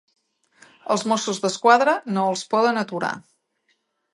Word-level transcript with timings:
Els 0.95 1.03
Mossos 1.11 1.41
d'Esquadra 1.43 1.95
no 2.17 2.25
els 2.33 2.45
poden 2.55 2.81
aturar. 2.85 3.13